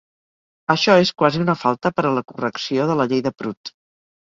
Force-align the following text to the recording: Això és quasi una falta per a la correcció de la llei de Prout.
Això 0.73 0.95
és 1.01 1.11
quasi 1.23 1.43
una 1.43 1.55
falta 1.65 1.93
per 1.99 2.07
a 2.11 2.15
la 2.17 2.25
correcció 2.33 2.91
de 2.95 2.99
la 3.03 3.09
llei 3.15 3.25
de 3.31 3.37
Prout. 3.43 3.75